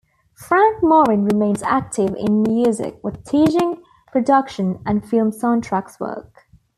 Frank 0.33 0.81
Morin 0.81 1.25
remains 1.25 1.61
active 1.61 2.15
in 2.15 2.41
music, 2.41 2.99
with 3.03 3.23
teaching, 3.23 3.83
production, 4.11 4.81
and 4.83 5.07
film 5.07 5.29
soundtracks 5.29 5.99
work. 5.99 6.47